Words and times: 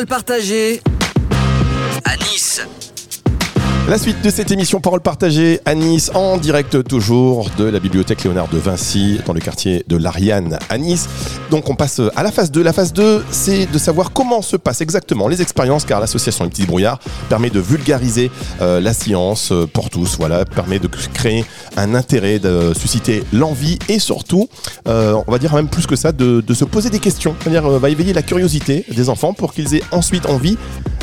Parole 0.00 0.06
partagée 0.06 0.80
à 2.04 2.16
Nice. 2.16 2.62
La 3.88 3.98
suite 3.98 4.22
de 4.22 4.30
cette 4.30 4.52
émission 4.52 4.80
Parole 4.80 5.00
partagée 5.00 5.60
à 5.64 5.74
Nice, 5.74 6.12
en 6.14 6.36
direct 6.36 6.84
toujours 6.84 7.50
de 7.58 7.64
la 7.64 7.80
bibliothèque 7.80 8.22
Léonard 8.22 8.46
de 8.46 8.58
Vinci, 8.58 9.18
dans 9.26 9.32
le 9.32 9.40
quartier 9.40 9.84
de 9.88 9.96
l'Ariane 9.96 10.58
à 10.68 10.78
Nice. 10.78 11.08
Donc 11.50 11.68
on 11.68 11.74
passe 11.74 12.00
à 12.14 12.22
la 12.22 12.30
phase 12.30 12.52
2. 12.52 12.62
La 12.62 12.72
phase 12.72 12.92
2, 12.92 13.24
c'est 13.32 13.66
de 13.66 13.78
savoir 13.78 14.12
comment 14.12 14.42
se 14.42 14.56
passent 14.56 14.80
exactement 14.80 15.26
les 15.26 15.42
expériences, 15.42 15.84
car 15.84 15.98
l'association 15.98 16.44
Les 16.44 16.50
Petits 16.50 16.66
Brouillards 16.66 17.00
permet 17.28 17.50
de 17.50 17.58
vulgariser 17.58 18.30
euh, 18.60 18.80
la 18.80 18.94
science 18.94 19.50
euh, 19.50 19.66
pour 19.66 19.90
tous, 19.90 20.16
voilà, 20.18 20.44
permet 20.44 20.78
de 20.78 20.86
créer 20.86 21.44
un 21.76 21.94
intérêt, 21.94 22.38
de 22.38 22.72
susciter 22.78 23.24
l'envie 23.32 23.78
et 23.88 23.98
surtout, 23.98 24.48
euh, 24.86 25.20
on 25.26 25.32
va 25.32 25.38
dire 25.38 25.52
même 25.54 25.68
plus 25.68 25.86
que 25.86 25.96
ça, 25.96 26.12
de, 26.12 26.44
se 26.54 26.64
poser 26.64 26.90
des 26.90 27.00
questions. 27.00 27.34
C'est-à-dire, 27.40 27.68
va 27.68 27.90
éveiller 27.90 28.12
la 28.12 28.22
curiosité 28.22 28.84
des 28.94 29.08
enfants 29.08 29.32
pour 29.32 29.52
qu'ils 29.52 29.74
aient 29.74 29.84
ensuite 29.90 30.26
envie 30.26 30.56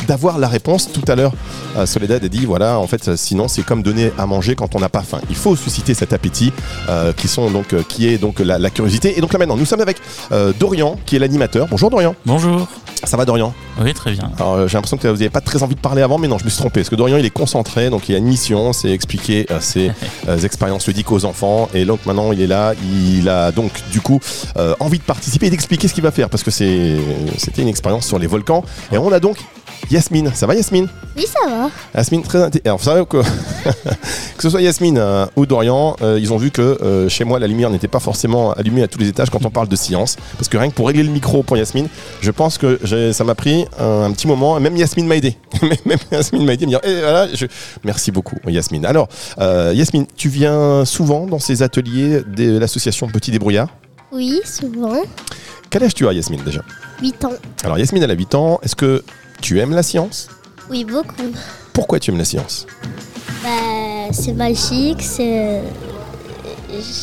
d'avoir 0.08 0.40
la 0.40 0.48
réponse. 0.48 0.92
Tout 0.92 1.04
à 1.08 1.16
l'heure, 1.16 1.34
euh, 1.78 1.86
Soledad 1.86 2.24
a 2.24 2.28
dit 2.30 2.46
voilà, 2.46 2.80
en 2.80 2.88
fait, 2.88 3.16
sinon 3.16 3.48
c'est 3.48 3.64
comme 3.64 3.84
donner 3.84 4.12
à 4.18 4.26
manger 4.26 4.56
quand 4.56 4.76
on 4.76 4.80
n'a 4.80 4.90
pas 4.90 5.02
faim. 5.02 5.20
Il 5.30 5.36
faut 5.36 5.56
susciter 5.56 5.94
cet 5.94 6.14
appétit 6.14 6.52
euh, 6.90 7.14
qui 7.14 7.28
sont 7.28 7.50
donc 7.52 7.74
euh, 7.74 7.84
qui 7.88 8.08
est 8.08 8.18
donc 8.18 8.40
la, 8.40 8.58
la 8.58 8.70
curiosité. 8.70 9.18
Et 9.18 9.22
donc 9.22 9.34
là 9.34 9.40
maintenant, 9.40 9.58
nous 9.58 9.66
sommes 9.66 9.82
avec 9.82 9.98
euh, 10.32 10.54
Dorian 10.60 10.98
qui 11.06 11.16
est 11.16 11.20
l'animateur. 11.20 11.68
Bonjour 11.70 11.90
Dorian. 11.90 12.16
Bonjour. 12.26 12.68
Ça 13.04 13.16
va 13.16 13.26
Dorian? 13.26 13.54
Oui, 13.80 13.94
très 13.94 14.12
bien. 14.12 14.32
Alors 14.38 14.68
j'ai 14.68 14.74
l'impression 14.74 14.98
que 14.98 15.08
vous 15.08 15.14
n'avez 15.14 15.30
pas 15.30 15.42
très 15.42 15.62
envie 15.62 15.76
de 15.76 15.80
parler 15.80 16.02
avant, 16.02 16.18
mais 16.18 16.28
non, 16.28 16.40
je 16.40 16.46
me 16.46 16.50
suis 16.50 16.58
trompé. 16.58 16.80
Parce 16.80 16.90
que 16.90 16.96
Dorian 16.96 17.18
il 17.18 17.26
est 17.26 17.30
concentré, 17.30 17.90
donc 17.92 18.10
il 18.10 18.16
a 18.16 18.18
une 18.18 18.26
mission, 18.26 18.74
c'est 18.74 18.90
expliquer 18.90 19.46
ses 19.60 19.92
expériences 20.44 20.88
ludiques 20.88 21.12
aux 21.12 21.26
enfants. 21.26 21.70
Et 21.76 21.86
donc 21.86 22.06
maintenant 22.06 22.32
il 22.32 22.42
est 22.42 22.48
là, 22.48 22.74
il 22.92 23.30
a 23.30 23.52
donc 23.52 23.72
du 23.92 24.02
coup 24.02 24.20
envie 24.80 24.98
de 24.98 25.04
participer 25.04 25.48
et 25.48 25.50
d'expliquer 25.50 25.88
ce 25.88 25.94
qu'il 25.94 26.04
va 26.04 26.12
faire 26.12 26.30
parce 26.30 26.44
que 26.44 26.52
c'est 26.52 26.98
c'était 27.38 27.62
une 27.62 27.68
expérience 27.68 28.08
sur 28.08 28.18
les 28.18 28.28
volcans. 28.28 28.64
Et 28.92 28.98
on 28.98 29.12
a 29.12 29.20
donc 29.20 29.38
Yasmine. 29.90 30.32
Ça 30.34 30.46
va 30.48 30.56
Yasmine? 30.56 30.88
Oui, 31.16 31.26
ça 31.26 31.50
va. 31.50 31.70
Yasmine, 31.96 32.22
très 32.24 32.40
Alors, 32.66 33.08
que, 33.08 33.18
que 34.38 34.44
ce 34.44 34.50
soit 34.50 34.62
Yasmine 34.62 34.98
euh, 34.98 35.26
ou 35.36 35.46
Dorian, 35.46 35.96
euh, 36.02 36.20
ils 36.20 36.34
ont 36.34 36.38
vu 36.38 36.52
que 36.52 36.62
euh, 36.62 37.10
chez 37.10 37.24
moi, 37.24 37.40
la 37.40 37.48
lumière 37.48 37.70
n'était 37.70 37.88
pas 37.88 38.00
forcément 38.00 38.52
allumée 38.54 38.84
à 38.84 38.88
tous 38.88 39.00
les 39.00 39.08
étages 39.08 39.30
quand 39.30 39.46
on 39.46 39.50
parle 39.50 39.68
de 39.68 39.76
science. 39.76 40.18
Parce 40.38 40.50
que 40.50 40.58
rien 40.58 40.70
que 40.70 40.76
pour 40.76 40.88
régler 40.88 41.04
le 41.04 41.10
micro 41.10 41.44
pour 41.44 41.58
Yasmine, 41.58 41.88
je 42.22 42.32
pense 42.32 42.58
que 42.58 42.80
ça 43.14 43.24
m'a 43.24 43.36
pris 43.36 43.66
un, 43.80 44.12
petit 44.12 44.28
moment. 44.28 44.60
Même 44.60 44.76
Yasmine 44.76 45.08
m'a 45.08 45.16
aidé. 45.16 45.38
Même 45.86 46.00
Yasmine 46.12 46.46
m'a 46.46 46.54
aidé 46.54 46.66
me 46.66 46.72
dire 46.72 46.82
Eh, 46.84 47.00
voilà, 47.02 47.28
je- 47.34 47.46
Merci 47.84 48.12
beaucoup, 48.12 48.38
Yasmine. 48.48 48.86
Alors, 48.86 49.08
Yasmine, 49.40 50.06
tu 50.16 50.30
viens 50.30 50.86
souvent 50.86 51.26
dans 51.26 51.40
ces 51.40 51.64
ateliers 51.64 52.22
de 52.28 52.58
l'association 52.58 53.08
Petit 53.08 53.32
Débrouillard? 53.32 53.70
Oui, 54.12 54.40
souvent. 54.46 55.02
Quel 55.70 55.84
âge 55.84 55.94
tu 55.94 56.08
as, 56.08 56.14
Yasmine, 56.14 56.42
déjà? 56.44 56.62
8 57.02 57.26
ans. 57.26 57.34
Alors, 57.64 57.78
Yasmine, 57.78 58.04
elle 58.04 58.12
a 58.12 58.16
8 58.16 58.36
ans. 58.36 58.60
Est-ce 58.64 58.76
que 58.76 59.04
tu 59.42 59.60
aimes 59.60 59.74
la 59.74 59.84
science? 59.84 60.30
Oui, 60.70 60.84
beaucoup. 60.84 61.32
Pourquoi 61.74 62.00
tu 62.00 62.12
aimes 62.12 62.18
la 62.18 62.26
science? 62.26 62.66
Bah, 63.44 63.50
c'est 64.12 64.34
magique, 64.34 65.02
c'est... 65.02 65.62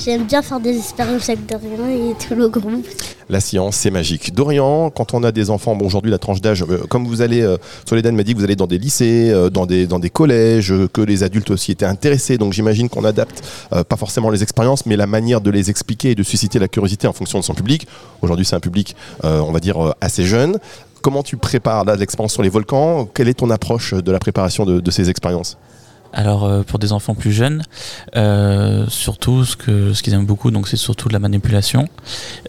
J'aime 0.05 0.25
bien 0.25 0.43
faire 0.43 0.61
des 0.61 0.77
expériences 0.77 1.31
avec 1.31 1.47
Dorian 1.47 1.89
et 1.89 2.15
tout 2.23 2.35
le 2.35 2.49
groupe. 2.49 2.87
La 3.31 3.41
science, 3.41 3.77
c'est 3.77 3.91
magique. 3.91 4.35
Dorian, 4.35 4.91
quand 4.91 5.15
on 5.15 5.25
a 5.25 5.33
des 5.33 5.49
enfants, 5.49 5.75
bon 5.75 5.87
aujourd'hui 5.87 6.11
la 6.11 6.19
tranche 6.19 6.43
d'âge, 6.43 6.63
euh, 6.69 6.85
comme 6.91 7.07
vous 7.07 7.23
allez, 7.23 7.41
euh, 7.41 7.57
Soledad 7.89 8.13
m'a 8.13 8.23
dit 8.23 8.35
que 8.35 8.39
vous 8.39 8.45
allez 8.45 8.57
dans 8.57 8.67
des 8.67 8.77
lycées, 8.77 9.31
euh, 9.31 9.49
dans, 9.49 9.65
des, 9.65 9.87
dans 9.87 9.99
des 9.99 10.11
collèges, 10.11 10.71
euh, 10.71 10.87
que 10.87 11.01
les 11.01 11.23
adultes 11.23 11.51
aussi 11.51 11.73
étaient 11.73 11.87
intéressés, 11.87 12.37
donc 12.37 12.53
j'imagine 12.53 12.91
qu'on 12.91 13.05
adapte 13.05 13.43
pas 13.89 13.97
forcément 13.97 14.29
les 14.29 14.43
expériences, 14.43 14.85
mais 14.85 14.97
la 14.97 15.07
manière 15.07 15.41
de 15.41 15.51
les 15.51 15.71
expliquer 15.71 16.11
et 16.11 16.15
de 16.15 16.23
susciter 16.23 16.59
la 16.59 16.69
curiosité 16.69 17.07
en 17.07 17.15
fonction 17.15 17.39
de 17.39 17.45
son 17.45 17.55
public. 17.55 17.89
Aujourd'hui 18.21 18.45
c'est 18.45 18.57
un 18.57 18.61
public, 18.61 18.95
on 19.23 19.51
va 19.51 19.61
dire, 19.61 19.95
assez 20.03 20.25
jeune. 20.25 20.59
Comment 21.05 21.23
tu 21.23 21.37
prépares 21.37 21.85
l'expérience 21.85 22.33
sur 22.33 22.43
les 22.43 22.49
volcans? 22.49 23.05
Quelle 23.13 23.29
est 23.29 23.35
ton 23.35 23.51
approche 23.51 23.93
de 23.93 24.11
la 24.11 24.19
préparation 24.19 24.65
de, 24.65 24.91
ces 24.91 25.11
expériences? 25.11 25.59
Alors 26.15 26.45
euh, 26.45 26.63
pour 26.63 26.79
des 26.79 26.93
enfants 26.93 27.15
plus 27.15 27.31
jeunes, 27.31 27.63
euh, 28.17 28.87
surtout 28.89 29.45
ce 29.45 29.55
que 29.55 29.93
ce 29.93 30.03
qu'ils 30.03 30.15
aiment 30.15 30.25
beaucoup, 30.25 30.51
donc 30.51 30.67
c'est 30.67 30.79
surtout 30.79 31.09
de 31.09 31.13
la 31.13 31.19
manipulation, 31.19 31.89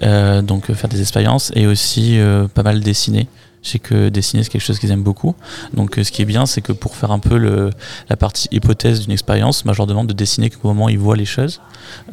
Euh, 0.04 0.42
donc 0.42 0.72
faire 0.72 0.90
des 0.90 1.02
expériences 1.02 1.52
et 1.54 1.68
aussi 1.68 2.18
pas 2.54 2.64
mal 2.64 2.80
dessiner. 2.80 3.28
Je 3.66 3.72
sais 3.72 3.80
que 3.80 4.10
dessiner 4.10 4.44
c'est 4.44 4.50
quelque 4.52 4.62
chose 4.62 4.78
qu'ils 4.80 4.92
aiment 4.92 5.02
beaucoup. 5.04 5.34
Donc 5.74 5.98
euh, 5.98 6.04
ce 6.04 6.12
qui 6.12 6.22
est 6.22 6.26
bien, 6.26 6.46
c'est 6.46 6.62
que 6.62 6.72
pour 6.72 6.96
faire 6.96 7.10
un 7.12 7.18
peu 7.20 7.36
le, 7.38 7.72
la 8.10 8.16
partie 8.16 8.48
hypothèse 8.52 9.02
d'une 9.02 9.12
expérience, 9.12 9.66
moi 9.66 9.74
je 9.74 9.80
leur 9.80 9.88
demande 9.88 10.06
de 10.08 10.14
dessiner 10.14 10.52
comment 10.52 10.88
ils 10.88 11.00
voient 11.00 11.16
les 11.18 11.26
choses. 11.26 11.62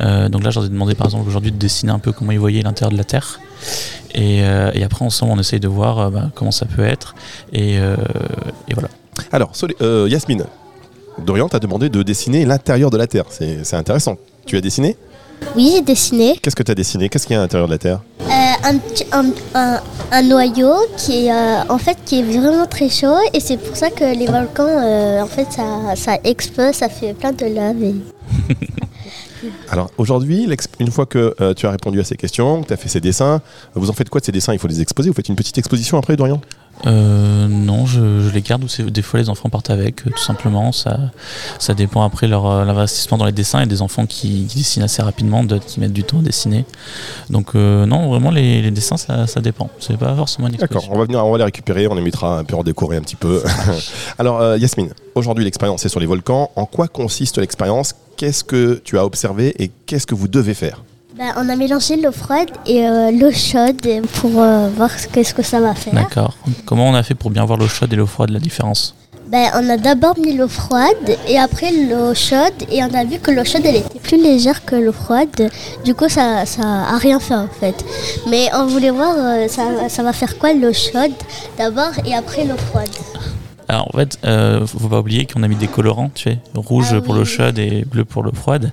Euh, 0.01 0.31
donc 0.31 0.43
là, 0.45 0.51
je 0.51 0.59
leur 0.59 0.67
ai 0.67 0.71
demandé 0.71 0.95
par 0.95 1.07
exemple 1.09 1.29
aujourd'hui 1.29 1.53
de 1.53 1.59
dessiner 1.59 1.93
un 1.93 1.99
peu 1.99 2.11
comment 2.13 2.33
ils 2.33 2.39
voyaient 2.39 2.63
l'intérieur 2.63 2.91
de 2.91 2.97
la 2.97 3.05
Terre. 3.05 3.39
Et, 4.15 4.43
euh, 4.43 4.71
et 4.75 4.83
après 4.83 5.05
ensemble, 5.05 5.33
on 5.33 5.39
essaye 5.39 5.61
de 5.61 5.69
voir 5.69 5.99
euh, 5.99 6.11
bah, 6.11 6.31
comment 6.35 6.51
ça 6.53 6.65
peut 6.65 6.85
être. 6.85 7.15
Et, 7.53 7.79
euh, 7.79 7.97
et 8.69 8.73
voilà. 8.75 8.89
Alors, 9.31 9.53
Solé- 9.55 9.77
euh, 9.83 10.09
Yasmine, 10.11 10.45
Dorian 11.19 11.49
t'a 11.51 11.59
demandé 11.59 11.91
de 11.91 12.03
dessiner 12.03 12.47
l'intérieur 12.47 12.89
de 12.91 12.97
la 12.97 13.07
Terre. 13.07 13.25
C'est 13.29 13.63
c'est 13.65 13.77
intéressant. 13.77 14.17
Tu 14.47 14.57
as 14.57 14.63
dessiné? 14.63 14.97
Oui, 15.57 15.71
j'ai 15.75 15.83
dessiné 15.83 16.39
Qu'est-ce 16.41 16.57
que 16.57 16.63
tu 16.63 16.73
as 16.73 16.75
dessiné? 16.75 17.09
Qu'est-ce 17.11 17.27
qu'il 17.27 17.35
y 17.35 17.37
a 17.37 17.41
à 17.41 17.43
l'intérieur 17.43 17.69
de 17.69 17.73
la 17.75 17.79
Terre? 17.79 18.01
euh, 18.23 18.32
un, 18.65 18.79
petit- 18.79 19.07
un, 19.13 19.27
un- 19.55 19.81
un 20.11 20.23
noyau 20.23 20.73
qui 20.97 21.27
est, 21.27 21.33
euh, 21.33 21.63
en 21.69 21.79
fait, 21.79 21.97
qui 22.05 22.21
est 22.21 22.23
vraiment 22.23 22.67
très 22.67 22.89
chaud 22.89 23.17
et 23.33 23.41
c'est 23.41 23.57
pour 23.57 23.77
ça 23.77 23.91
que 23.91 24.05
les 24.17 24.27
volcans, 24.27 24.67
euh, 24.69 25.21
en 25.23 25.27
fait, 25.27 25.47
ça, 25.51 25.65
ça 25.97 26.19
explose, 26.25 26.73
ça 26.75 26.89
fait 26.89 27.15
plein 27.15 27.33
de 27.33 27.47
lave. 27.47 27.77
Alors 29.71 29.91
aujourd'hui, 29.99 30.47
une 30.79 30.91
fois 30.91 31.07
que 31.07 31.35
euh, 31.41 31.53
tu 31.55 31.67
as 31.67 31.71
répondu 31.71 31.99
à 31.99 32.05
ces 32.05 32.17
questions, 32.17 32.63
que 32.63 32.69
tu 32.69 32.73
as 32.75 32.77
fait 32.77 32.89
ces 32.89 33.01
dessins, 33.01 33.41
vous 33.75 33.91
en 33.91 33.93
faites 33.93 34.09
quoi 34.09 34.21
de 34.21 34.25
ces 34.27 34.33
dessins? 34.33 34.53
Il 34.53 34.59
faut 34.59 34.69
les 34.69 34.81
exposer 34.81 35.09
Vous 35.09 35.15
faites 35.17 35.29
une 35.29 35.35
petite 35.37 35.59
exposition 35.59 35.99
après, 35.99 36.15
Dorian? 36.17 36.41
Euh, 36.87 37.47
non, 37.49 37.87
je, 37.87 38.21
je 38.21 38.31
les 38.31 38.43
garde 38.43 38.65
ou 38.65 38.69
c'est- 38.69 38.83
des 38.91 39.03
fois 39.03 39.21
les 39.21 39.29
enfants 39.29 39.49
partent 39.49 39.71
avec, 39.71 40.07
euh, 40.07 40.11
tout 40.11 40.23
simplement. 40.23 40.73
Ça, 40.73 40.99
ça 41.59 41.75
dépend 41.75 42.03
après 42.03 42.27
leur 42.27 42.47
euh, 42.47 42.65
l'investissement 42.65 43.19
dans 43.19 43.25
les 43.25 43.33
dessins. 43.33 43.59
Il 43.59 43.63
y 43.63 43.65
a 43.65 43.67
des 43.67 43.83
enfants 43.83 44.07
qui, 44.07 44.47
qui 44.49 44.57
dessinent 44.59 44.83
assez 44.83 45.01
rapidement, 45.03 45.45
d'autres 45.45 45.65
qui 45.67 45.79
mettent 45.81 45.93
du 45.93 46.03
temps 46.05 46.19
à 46.19 46.23
dessiner. 46.23 46.65
Donc 47.31 47.55
euh, 47.55 47.87
non, 47.87 48.09
vraiment 48.11 48.31
les, 48.31 48.63
les 48.63 48.71
dessins, 48.71 48.97
ça, 48.97 49.27
ça 49.27 49.41
dépend. 49.41 49.71
C'est 49.79 49.97
pas 49.97 50.15
forcément 50.15 50.49
une 50.49 50.57
D'accord, 50.57 50.85
on 50.91 50.99
va 50.99 51.05
venir, 51.05 51.25
on 51.25 51.31
va 51.33 51.39
les 51.39 51.45
récupérer, 51.45 51.87
on 51.87 51.95
les 51.95 52.03
mettra 52.03 52.39
un 52.39 52.45
peu 52.45 52.57
en 52.57 52.63
décoré 52.65 52.97
un 52.97 53.03
petit 53.03 53.17
peu. 53.17 53.43
Alors 54.19 54.57
Yasmine, 54.57 54.91
aujourd'hui 55.15 55.45
l'expérience 55.45 55.85
est 55.85 55.89
sur 55.89 56.01
les 56.01 56.07
volcans. 56.07 56.51
En 56.57 56.67
quoi 56.67 56.89
consiste 56.89 57.39
l'expérience? 57.39 57.95
Qu'est-ce 58.17 58.45
que 58.45 58.81
tu 58.85 58.99
as 58.99 59.05
observé 59.05 59.55
et 59.63 59.71
qu'est-ce 59.87 60.07
que 60.07 60.15
vous 60.15 60.29
devez 60.29 60.55
faire? 60.55 60.83
Bah, 61.17 61.35
on 61.37 61.49
a 61.51 61.57
mélangé 61.57 61.97
l'eau 61.97 62.11
froide 62.11 62.49
et 62.65 62.89
euh, 62.89 63.11
l'eau 63.11 63.31
chaude 63.31 63.87
pour 64.15 64.41
euh, 64.41 64.69
voir 64.75 64.91
ce 64.99 65.07
que, 65.07 65.43
ça 65.43 65.61
va 65.61 65.75
faire. 65.75 65.93
D'accord. 65.93 66.39
Comment 66.65 66.89
on 66.89 66.95
a 66.95 67.03
fait 67.03 67.15
pour 67.15 67.31
bien 67.31 67.45
voir 67.45 67.59
l'eau 67.59 67.69
chaude 67.69 67.93
et 67.93 67.97
l'eau 67.97 68.07
froide, 68.07 68.31
la 68.31 68.39
différence? 68.39 68.95
Ben, 69.27 69.51
on 69.55 69.69
a 69.69 69.77
d'abord 69.77 70.19
mis 70.19 70.35
l'eau 70.35 70.49
froide 70.49 71.17
et 71.29 71.39
après 71.39 71.71
l'eau 71.71 72.15
chaude 72.15 72.67
et 72.71 72.83
on 72.83 72.95
a 72.95 73.05
vu 73.05 73.19
que 73.19 73.31
l'eau 73.31 73.45
chaude 73.45 73.63
elle 73.65 73.77
était 73.77 73.99
plus 73.99 74.23
légère 74.23 74.65
que 74.65 74.75
l'eau 74.77 74.93
froide. 74.93 75.51
Du 75.85 75.95
coup 75.95 76.09
ça, 76.09 76.47
ça 76.47 76.63
a 76.63 76.97
rien 76.99 77.21
fait 77.21 77.35
en 77.35 77.49
fait. 77.49 77.85
Mais 78.29 78.49
on 78.55 78.67
voulait 78.67 78.91
voir 78.91 79.15
euh, 79.17 79.49
ça, 79.49 79.89
ça 79.89 80.03
va 80.03 80.13
faire 80.13 80.39
quoi 80.39 80.55
l'eau 80.55 80.73
chaude 80.73 81.13
d'abord 81.59 81.93
et 82.07 82.15
après 82.15 82.45
l'eau 82.45 82.57
froide? 82.57 82.91
Alors 83.73 83.89
en 83.95 83.97
fait, 83.97 84.19
euh, 84.25 84.67
faut 84.67 84.87
pas 84.89 85.01
oublier 85.01 85.25
qu'on 85.25 85.43
a 85.43 85.49
mis 85.49 85.57
des 85.57 85.67
colorants, 85.67 86.11
tu 86.15 86.25
sais, 86.25 86.39
rouge 86.55 86.89
Ah 86.93 87.01
pour 87.01 87.15
oui. 87.15 87.21
l'eau 87.21 87.25
chaude 87.25 87.59
et 87.59 87.87
bleu 87.87 88.05
pour 88.05 88.23
l'eau 88.23 88.33
froide. 88.35 88.71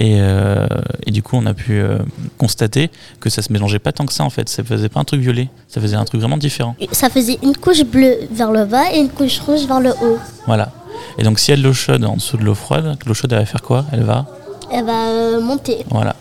Et, 0.00 0.16
euh, 0.18 0.66
et 1.06 1.12
du 1.12 1.22
coup, 1.22 1.36
on 1.36 1.46
a 1.46 1.54
pu 1.54 1.74
euh, 1.78 1.98
constater 2.36 2.90
que 3.20 3.30
ça 3.30 3.42
se 3.42 3.52
mélangeait 3.52 3.78
pas 3.78 3.92
tant 3.92 4.06
que 4.06 4.12
ça 4.12 4.24
en 4.24 4.30
fait. 4.30 4.48
Ça 4.48 4.64
faisait 4.64 4.88
pas 4.88 4.98
un 4.98 5.04
truc 5.04 5.20
violet, 5.20 5.48
ça 5.68 5.80
faisait 5.80 5.94
un 5.94 6.04
truc 6.04 6.20
vraiment 6.20 6.36
différent. 6.36 6.74
Ça 6.90 7.10
faisait 7.10 7.38
une 7.44 7.56
couche 7.56 7.84
bleue 7.84 8.16
vers 8.32 8.50
le 8.50 8.64
bas 8.64 8.92
et 8.92 8.98
une 8.98 9.08
couche 9.08 9.38
rouge 9.38 9.66
vers 9.66 9.78
le 9.80 9.90
haut. 9.90 10.18
Voilà. 10.46 10.72
Et 11.18 11.22
donc 11.22 11.38
si 11.38 11.52
il 11.52 11.54
y 11.54 11.54
a 11.54 11.62
de 11.62 11.62
l'eau 11.66 11.72
chaude 11.72 12.04
en 12.04 12.16
dessous 12.16 12.36
de 12.36 12.42
l'eau 12.42 12.54
froide, 12.56 12.96
l'eau 13.06 13.14
chaude 13.14 13.32
elle 13.32 13.38
va 13.38 13.46
faire 13.46 13.62
quoi? 13.62 13.84
Elle 13.92 14.02
va, 14.02 14.26
Elle 14.72 14.84
va 14.84 15.06
euh, 15.10 15.40
monter. 15.40 15.84
voilà. 15.90 16.16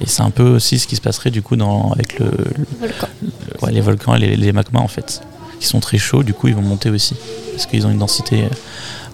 Et 0.00 0.06
c'est 0.06 0.22
un 0.22 0.30
peu 0.30 0.44
aussi 0.48 0.78
ce 0.78 0.86
qui 0.86 0.94
se 0.94 1.00
passerait 1.00 1.30
du 1.30 1.42
coup 1.42 1.56
dans, 1.56 1.90
avec 1.90 2.18
le, 2.20 2.26
le- 2.26 2.66
Volcan. 2.80 3.06
le- 3.22 3.66
ouais, 3.66 3.72
les 3.72 3.80
volcans 3.80 4.14
et 4.14 4.18
les, 4.20 4.36
les 4.36 4.52
magmas 4.52 4.80
en 4.80 4.88
fait, 4.88 5.20
qui 5.60 5.66
sont 5.66 5.80
très 5.80 5.98
chauds. 5.98 6.22
Du 6.22 6.34
coup, 6.34 6.48
ils 6.48 6.54
vont 6.54 6.62
monter 6.62 6.90
aussi 6.90 7.14
parce 7.52 7.66
qu'ils 7.66 7.86
ont 7.86 7.90
une 7.90 7.98
densité 7.98 8.44
euh, 8.44 8.48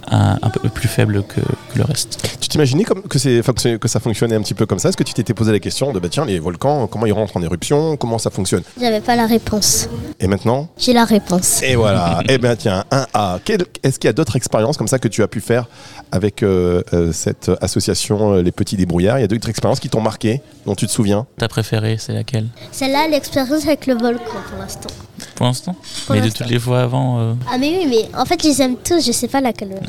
un, 0.08 0.38
un 0.40 0.50
peu 0.50 0.68
plus 0.68 0.86
faible 0.88 1.24
que, 1.24 1.40
que 1.40 1.78
le 1.78 1.82
reste. 1.84 2.22
Tu 2.40 2.48
t'imaginais 2.48 2.84
que, 2.84 3.88
ça 3.88 3.98
fonctionnait 4.00 4.36
un 4.36 4.40
petit 4.40 4.54
peu 4.54 4.64
comme 4.64 4.78
ça? 4.78 4.88
Est-ce 4.90 4.96
que 4.96 5.02
tu 5.02 5.12
t'étais 5.14 5.34
posé 5.34 5.50
la 5.50 5.58
question 5.58 5.92
de 5.92 5.98
bah, 5.98 6.06
tiens, 6.08 6.24
les 6.24 6.38
volcans, 6.38 6.86
comment 6.86 7.06
ils 7.06 7.12
rentrent 7.12 7.36
en 7.36 7.42
éruption? 7.42 7.96
Comment 7.96 8.18
ça 8.18 8.30
fonctionne? 8.30 8.62
J'avais 8.80 9.00
pas 9.00 9.16
la 9.16 9.26
réponse. 9.26 9.88
Et 10.20 10.28
maintenant? 10.28 10.68
J'ai 10.78 10.92
la 10.92 11.04
réponse. 11.04 11.60
Et 11.64 11.74
voilà, 11.74 12.20
eh 12.28 12.38
bien 12.38 12.54
tiens, 12.54 12.84
un 12.92 13.06
A. 13.14 13.40
Quel- 13.44 13.66
Est-ce 13.82 13.98
qu'il 13.98 14.06
y 14.06 14.10
a 14.10 14.12
d'autres 14.12 14.36
expériences 14.36 14.76
comme 14.76 14.86
ça 14.88 15.00
que 15.00 15.08
tu 15.08 15.24
as 15.24 15.28
pu 15.28 15.40
faire 15.40 15.66
avec 16.12 16.44
euh, 16.44 16.82
euh, 16.92 17.10
cette 17.12 17.50
association 17.60 18.34
Les 18.34 18.52
Petits 18.52 18.76
Débrouillards? 18.76 19.18
Il 19.18 19.22
y 19.22 19.24
a 19.24 19.28
d'autres 19.28 19.48
expériences 19.48 19.80
qui 19.80 19.88
t'ont 19.88 20.00
marqué, 20.00 20.40
dont 20.66 20.76
tu 20.76 20.86
te 20.86 20.92
souviens? 20.92 21.26
Ta 21.38 21.48
préférée, 21.48 21.96
c'est 21.98 22.12
laquelle? 22.12 22.46
Celle-là, 22.70 23.08
l'expérience 23.08 23.66
avec 23.66 23.88
le 23.88 23.94
volcan 23.94 24.22
pour 24.48 24.58
l'instant. 24.60 24.90
Pour 25.36 25.46
l'instant. 25.46 25.76
Mais 26.10 26.20
de 26.20 26.28
toutes 26.30 26.48
les 26.48 26.58
fois 26.58 26.80
avant. 26.80 27.20
euh, 27.20 27.34
Ah 27.52 27.58
mais 27.58 27.68
oui, 27.78 27.86
mais 27.88 28.18
en 28.18 28.24
fait, 28.24 28.42
je 28.42 28.48
les 28.48 28.62
aime 28.62 28.76
tous, 28.82 29.04
je 29.06 29.12
sais 29.12 29.28
pas 29.28 29.40
laquelle. 29.40 29.80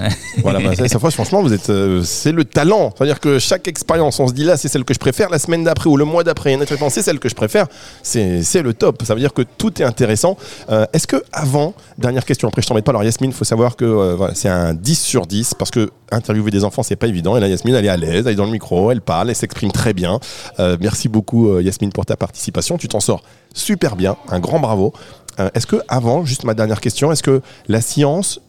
Voilà, 0.44 0.60
bah, 0.60 0.76
ça, 0.76 0.88
ça, 0.88 1.00
franchement, 1.12 1.42
vous 1.42 1.54
êtes, 1.54 1.70
euh, 1.70 2.04
c'est 2.04 2.32
le 2.32 2.46
talent. 2.46 2.94
C'est-à-dire 2.96 3.20
que 3.20 3.40
chaque 3.40 3.68
expérience, 3.68 4.20
on 4.20 4.28
se 4.28 4.34
dit 4.34 4.44
là, 4.44 4.58
c'est 4.58 4.68
celle 4.68 4.84
que 4.86 4.94
je 4.94 5.00
préfère. 5.00 5.30
La 5.30 5.40
semaine 5.40 5.64
d'après 5.64 5.90
ou 5.90 5.98
le 5.98 6.06
mois 6.06 6.24
d'après, 6.24 6.50
il 6.50 6.54
y 6.54 6.56
a 6.56 6.58
une 6.58 6.62
autre 6.62 6.74
réponse, 6.74 6.94
c'est 6.94 7.02
celle 7.02 7.20
que 7.20 7.30
je 7.30 7.36
préfère. 7.36 7.66
C'est, 8.04 8.44
c'est 8.44 8.62
le 8.62 8.74
top. 8.74 9.04
Ça 9.04 9.14
veut 9.16 9.20
dire 9.20 9.34
que 9.34 9.42
tout 9.42 9.82
est 9.82 9.86
intéressant. 9.86 10.38
Euh, 10.70 10.86
est-ce 10.94 11.08
que 11.08 11.24
avant, 11.32 11.74
dernière 11.98 12.26
question, 12.26 12.48
après 12.48 12.62
je 12.62 12.68
t'embête 12.68 12.84
pas. 12.86 12.92
Alors 12.92 13.04
Yasmine, 13.04 13.32
faut 13.32 13.46
savoir 13.46 13.76
que 13.76 13.86
euh, 13.86 14.16
voilà, 14.16 14.36
c'est 14.36 14.50
un 14.50 14.74
10 14.74 15.00
sur 15.02 15.26
10 15.26 15.54
parce 15.58 15.72
que 15.72 15.90
interviewer 16.12 16.52
des 16.52 16.64
enfants, 16.64 16.84
c'est 16.84 16.96
pas 16.96 17.08
évident. 17.08 17.36
Et 17.38 17.40
là, 17.40 17.48
Yasmine, 17.48 17.76
elle 17.76 17.86
est 17.86 17.90
à 17.90 17.98
l'aise, 17.98 18.26
elle 18.28 18.34
est 18.34 18.36
dans 18.36 18.46
le 18.46 18.52
micro, 18.52 18.92
elle 18.92 19.02
parle, 19.02 19.30
elle 19.30 19.36
s'exprime 19.36 19.72
très 19.72 19.94
bien. 19.94 20.20
Euh, 20.60 20.78
merci 20.80 21.10
beaucoup, 21.10 21.50
euh, 21.50 21.62
Yasmine, 21.62 21.92
pour 21.92 22.06
ta 22.06 22.16
participation. 22.16 22.78
Tu 22.78 22.88
t'en 22.88 23.00
sors 23.00 23.22
super 23.54 23.96
bien. 23.96 24.16
Un 24.30 24.40
grand 24.40 24.60
bravo. 24.60 24.94
Euh, 25.40 25.50
est-ce 25.54 25.68
que 25.68 25.78
avant, 25.88 26.26
juste 26.26 26.44
ma 26.44 26.54
dernière 26.54 26.82
question, 26.82 27.12
est-ce 27.12 27.24
que 27.24 27.42
la 27.68 27.82
science, 27.82 28.40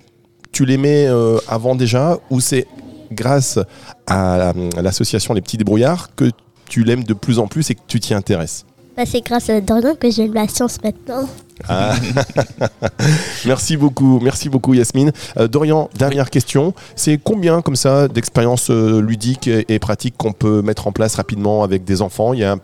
tu 0.52 0.64
l'aimais 0.64 1.06
euh, 1.06 1.38
avant 1.48 1.74
déjà 1.74 2.18
ou 2.30 2.40
c'est 2.40 2.66
grâce 3.12 3.58
à, 4.06 4.50
à 4.50 4.82
l'association 4.82 5.34
Les 5.34 5.40
Petits 5.40 5.56
Débrouillards 5.58 6.14
que 6.14 6.30
tu 6.68 6.84
l'aimes 6.84 7.04
de 7.04 7.14
plus 7.14 7.38
en 7.38 7.46
plus 7.46 7.70
et 7.70 7.74
que 7.74 7.80
tu 7.86 8.00
t'y 8.00 8.14
intéresses? 8.14 8.64
Bah, 8.96 9.04
c'est 9.06 9.20
grâce 9.20 9.48
à 9.48 9.60
Dorian 9.60 9.94
que 9.94 10.10
j'aime 10.10 10.34
la 10.34 10.48
science 10.48 10.78
maintenant. 10.82 11.28
Ah. 11.68 11.94
Merci 13.46 13.76
beaucoup, 13.76 14.20
merci 14.20 14.48
beaucoup 14.48 14.74
Yasmine. 14.74 15.12
Euh, 15.38 15.48
Dorian, 15.48 15.88
dernière 15.98 16.30
question. 16.30 16.74
C'est 16.96 17.18
combien 17.22 17.62
comme 17.62 17.76
ça 17.76 18.08
d'expériences 18.08 18.70
euh, 18.70 19.00
ludiques 19.00 19.46
et, 19.48 19.64
et 19.68 19.78
pratiques 19.78 20.14
qu'on 20.16 20.32
peut 20.32 20.62
mettre 20.62 20.86
en 20.86 20.92
place 20.92 21.14
rapidement 21.14 21.62
avec 21.62 21.84
des 21.84 22.02
enfants? 22.02 22.32
Il 22.34 22.40
y 22.40 22.44
a 22.44 22.52
un- 22.52 22.60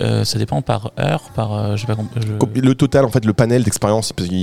euh, 0.00 0.24
ça 0.24 0.38
dépend 0.38 0.62
par 0.62 0.92
heure, 0.98 1.30
par. 1.34 1.76
je 1.76 1.80
sais 1.82 1.86
pas. 1.86 1.94
com- 1.96 2.08
je- 2.16 2.60
le 2.60 2.74
total 2.74 3.04
en 3.04 3.10
fait, 3.10 3.24
le 3.24 3.32
panel 3.32 3.62
d'expériences. 3.64 4.12
parce 4.12 4.28
qu'il- 4.28 4.36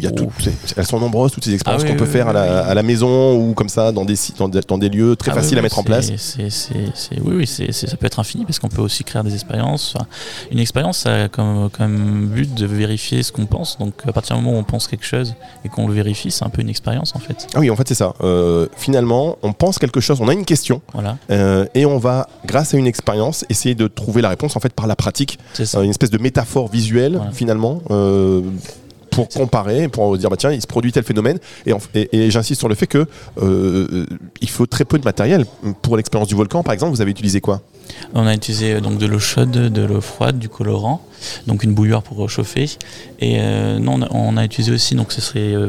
Il 0.00 0.02
y 0.02 0.06
a 0.06 0.10
tout, 0.10 0.28
elles 0.76 0.86
sont 0.86 0.98
nombreuses 1.00 1.32
toutes 1.32 1.44
ces 1.44 1.54
expériences 1.54 1.82
Ah 1.84 1.86
oui, 1.88 1.92
qu'on 1.92 1.98
peut 1.98 2.10
faire 2.10 2.28
à, 2.28 2.32
la, 2.32 2.42
oui. 2.42 2.70
à 2.70 2.74
la 2.74 2.82
maison 2.82 3.36
ou 3.38 3.52
comme 3.54 3.68
ça 3.68 3.92
dans 3.92 4.04
des 4.04 4.14
dans 4.38 4.48
des, 4.48 4.60
dans 4.66 4.78
des 4.78 4.88
lieux 4.88 5.16
très 5.16 5.30
Ah 5.30 5.34
faciles 5.34 5.58
à 5.58 5.62
mettre 5.62 5.78
en 5.78 5.82
place. 5.84 6.10
c'est- 6.16 6.48
oui, 7.22 7.34
oui, 7.36 7.46
ça 7.46 7.96
peut 7.96 8.06
être 8.06 8.18
infini 8.20 8.44
parce 8.44 8.58
qu'on 8.58 8.68
peut 8.68 8.82
aussi 8.82 9.04
créer 9.04 9.22
des 9.22 9.34
expériences. 9.34 9.94
Enfin, 9.96 10.06
une 10.50 10.58
expérience, 10.58 10.98
ça 10.98 11.24
a 11.24 11.28
comme, 11.28 11.68
comme 11.70 12.26
but 12.26 12.52
de 12.54 12.66
vérifier 12.66 12.89
ce 12.98 13.32
qu'on 13.32 13.46
pense. 13.46 13.78
Donc, 13.78 13.94
à 14.06 14.12
partir 14.12 14.36
du 14.36 14.42
moment 14.42 14.56
où 14.56 14.60
on 14.60 14.64
pense 14.64 14.86
quelque 14.86 15.04
chose 15.04 15.34
et 15.64 15.68
qu'on 15.68 15.86
le 15.88 15.94
vérifie, 15.94 16.30
c'est 16.30 16.44
un 16.44 16.48
peu 16.48 16.62
une 16.62 16.68
expérience 16.68 17.14
en 17.14 17.18
fait. 17.18 17.46
Ah 17.54 17.60
oui, 17.60 17.70
en 17.70 17.76
fait 17.76 17.86
c'est 17.88 17.94
ça. 17.94 18.14
Euh, 18.22 18.66
finalement, 18.76 19.36
on 19.42 19.52
pense 19.52 19.78
quelque 19.78 20.00
chose, 20.00 20.18
on 20.20 20.28
a 20.28 20.32
une 20.32 20.44
question. 20.44 20.80
Voilà, 20.92 21.16
Euh, 21.30 21.66
et 21.74 21.86
on 21.86 21.98
va, 21.98 22.28
grâce 22.46 22.74
à 22.74 22.76
une 22.78 22.86
expérience, 22.86 23.44
essayer 23.48 23.74
de 23.74 23.86
trouver 23.88 24.22
la 24.22 24.28
réponse 24.30 24.56
en 24.56 24.60
fait 24.60 24.72
par 24.72 24.86
la 24.86 24.96
pratique, 24.96 25.38
c'est 25.54 25.66
ça. 25.66 25.78
Euh, 25.78 25.82
une 25.82 25.90
espèce 25.90 26.10
de 26.10 26.18
métaphore 26.18 26.68
visuelle 26.68 27.16
Voilà. 27.16 27.32
finalement. 27.32 27.80
Pour 29.10 29.28
comparer, 29.28 29.88
pour 29.88 30.16
dire 30.16 30.30
bah 30.30 30.36
tiens 30.36 30.52
il 30.52 30.60
se 30.60 30.66
produit 30.66 30.92
tel 30.92 31.04
phénomène 31.04 31.38
et, 31.66 31.74
et- 32.12 32.30
j'insiste 32.30 32.60
sur 32.60 32.68
le 32.68 32.74
fait 32.74 32.86
que 32.86 33.06
euh, 33.42 34.06
il 34.40 34.48
faut 34.48 34.66
très 34.66 34.84
peu 34.84 34.98
de 34.98 35.04
matériel 35.04 35.44
pour 35.82 35.96
l'expérience 35.96 36.28
du 36.28 36.34
volcan 36.34 36.62
par 36.62 36.72
exemple 36.72 36.94
vous 36.94 37.00
avez 37.00 37.10
utilisé 37.10 37.40
quoi? 37.40 37.62
On 38.14 38.26
a 38.26 38.34
utilisé 38.34 38.74
euh, 38.74 38.80
donc 38.80 38.98
de 38.98 39.06
l'eau 39.06 39.18
chaude, 39.18 39.50
de 39.50 39.82
l'eau 39.82 40.00
froide, 40.00 40.38
du 40.38 40.48
colorant, 40.48 41.04
donc 41.48 41.64
une 41.64 41.74
bouilloire 41.74 42.02
pour 42.02 42.30
chauffer. 42.30 42.70
Et 43.20 43.38
euh, 43.40 43.78
non, 43.80 43.98
on 44.12 44.36
a, 44.36 44.44
utilisé 44.44 44.70
aussi, 44.72 44.94
donc 44.94 45.10
ce 45.10 45.20
serait, 45.20 45.54
euh, 45.54 45.68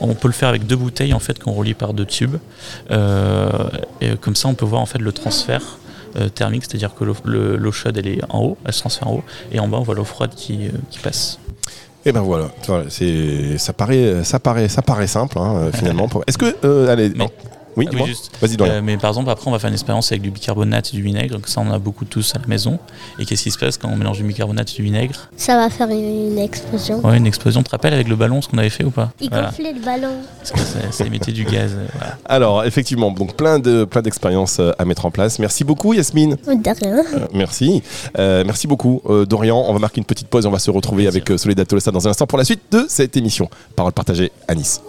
on 0.00 0.14
peut 0.14 0.26
le 0.28 0.34
faire 0.34 0.48
avec 0.48 0.66
deux 0.66 0.74
bouteilles 0.76 1.14
en 1.14 1.20
fait 1.20 1.38
qu'on 1.38 1.52
relie 1.52 1.74
par 1.74 1.94
deux 1.94 2.06
tubes. 2.06 2.36
Et 2.90 4.16
comme 4.20 4.34
ça, 4.34 4.48
on 4.48 4.54
peut 4.54 4.64
voir 4.64 4.82
en 4.82 4.86
fait 4.86 4.98
le 4.98 5.12
transfert 5.12 5.78
thermique, 6.34 6.64
c'est-à-dire 6.68 6.94
que 6.94 7.04
l'eau 7.04 7.16
le- 7.24 7.56
l'eau 7.56 7.72
chaude 7.72 7.96
elle 7.96 8.08
est 8.08 8.20
en 8.28 8.40
haut, 8.42 8.58
elle 8.64 8.72
se 8.72 8.80
transfère 8.80 9.08
en 9.08 9.12
haut, 9.14 9.24
et 9.52 9.60
en 9.60 9.68
bas 9.68 9.78
on 9.78 9.82
voit 9.82 9.94
l'eau 9.94 10.04
froide 10.04 10.34
qui 10.34 10.70
passe. 11.02 11.38
Et 12.04 12.12
ben 12.12 12.20
voilà, 12.20 12.50
Voilà, 12.66 12.84
c'est 12.88 13.58
ça 13.58 13.72
paraît 13.72 14.24
ça 14.24 14.38
paraît 14.38 14.68
ça 14.68 14.82
paraît 14.82 15.06
simple 15.06 15.38
hein, 15.38 15.70
finalement 15.72 16.08
est-ce 16.26 16.38
que 16.38 16.56
euh, 16.64 16.88
allez 16.88 17.10
non. 17.10 17.30
Oui, 17.76 17.86
Ah 17.88 17.90
dis-moi. 17.90 18.06
oui, 18.06 18.10
juste. 18.12 18.30
vas-y 18.40 18.56
Dorian. 18.56 18.74
Euh, 18.74 18.80
mais 18.82 18.96
par 18.96 19.10
exemple, 19.10 19.30
après, 19.30 19.48
on 19.48 19.52
va 19.52 19.58
faire 19.58 19.68
une 19.68 19.74
expérience 19.74 20.10
avec 20.12 20.22
du 20.22 20.30
bicarbonate 20.30 20.90
et 20.92 20.96
du 20.96 21.02
vinaigre. 21.02 21.34
Donc 21.34 21.48
ça, 21.48 21.60
on 21.60 21.68
en 21.68 21.72
a 21.72 21.78
beaucoup 21.78 22.04
tous 22.04 22.34
à 22.34 22.38
la 22.38 22.46
maison. 22.46 22.78
Et 23.18 23.24
qu'est-ce 23.24 23.42
qui 23.44 23.50
se 23.50 23.58
passe 23.58 23.76
quand 23.78 23.88
on 23.88 23.96
mélange 23.96 24.18
du 24.18 24.24
bicarbonate 24.24 24.70
et 24.72 24.74
du 24.76 24.82
vinaigre? 24.82 25.28
Ça 25.36 25.56
va 25.56 25.70
faire 25.70 25.88
une, 25.88 26.38
explosion. 26.38 27.00
Ouais, 27.06 27.16
une 27.16 27.26
explosion. 27.26 27.60
Tu 27.62 27.66
te 27.66 27.70
rappelles 27.70 27.94
avec 27.94 28.08
le 28.08 28.16
ballon 28.16 28.42
ce 28.42 28.48
qu'on 28.48 28.58
avait 28.58 28.70
fait 28.70 28.84
ou 28.84 28.90
pas? 28.90 29.12
Il 29.20 29.28
Voilà. 29.30 29.46
gonflait 29.48 29.72
le 29.72 29.80
ballon. 29.80 30.14
Parce 30.38 30.52
que 30.52 30.58
ça, 30.90 31.04
émettait 31.04 31.32
du 31.32 31.44
gaz. 31.44 31.72
euh, 31.74 31.86
voilà. 31.94 32.18
alors 32.26 32.64
effectivement 32.64 33.10
donc 33.10 33.34
plein 33.36 33.58
de 33.58 33.84
plein 33.84 34.02
d'expériences 34.02 34.58
euh, 34.60 34.72
à 34.78 34.84
mettre 34.84 35.04
en 35.06 35.10
place 35.10 35.38
merci 35.38 35.64
beaucoup 35.64 35.92
Yasmine 35.94 36.36
De 36.46 36.84
rien. 36.84 37.02
Euh, 37.14 37.26
merci. 37.34 37.82
Euh, 38.18 38.42
merci 38.46 38.66
beaucoup, 38.66 39.02
euh, 39.08 39.24
Dorian. 39.26 39.64
On 39.68 39.72
va 39.72 39.78
marquer 39.78 39.98
une 40.00 40.04
petite 40.04 40.28
pause 40.28 40.44
et 40.44 40.48
on 40.48 40.52
va 40.52 40.58
se 40.58 40.70
retrouver 40.70 41.06
avec 41.06 41.30
euh, 41.30 41.38
Soledad 41.38 41.66
Tolosa 41.66 41.90
dans 41.90 42.06
un 42.06 42.10
instant 42.10 42.26
pour 42.26 42.38
la 42.38 42.44
suite 42.44 42.60
de 42.70 42.84
cette 42.88 43.16
émission. 43.16 43.48
Parole 43.76 43.92
partagée 43.92 44.30
à 44.48 44.54
Nice. 44.54 44.80